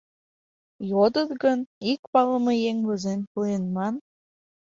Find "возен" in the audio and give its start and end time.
2.87-3.19